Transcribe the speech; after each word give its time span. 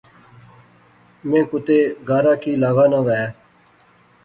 میں 1.27 1.43
کتے 1.49 1.79
گارا 2.07 2.33
کی 2.41 2.51
لاغا 2.61 2.85
ناں 2.91 3.03
وہے 3.07 3.27